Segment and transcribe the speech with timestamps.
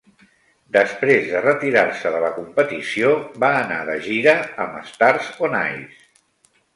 [0.75, 3.11] Després de retirar-se de la competició,
[3.43, 4.33] va anar de gira
[4.65, 6.19] amb Stars on Ice.